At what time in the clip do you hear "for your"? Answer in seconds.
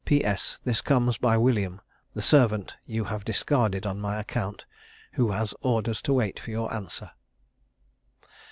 6.39-6.73